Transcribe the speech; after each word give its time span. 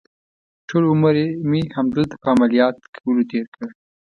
ټول 0.67 0.83
عمر 0.91 1.15
مې 1.49 1.61
همدلته 1.77 2.15
په 2.21 2.27
عملیات 2.35 2.75
کولو 2.95 3.23
تېر 3.31 3.45
کړ. 3.55 3.67